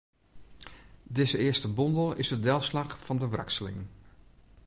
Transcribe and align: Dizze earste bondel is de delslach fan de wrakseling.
Dizze 1.03 1.37
earste 1.37 1.67
bondel 1.67 2.15
is 2.15 2.27
de 2.27 2.39
delslach 2.39 2.99
fan 2.99 3.17
de 3.19 3.27
wrakseling. 3.29 3.85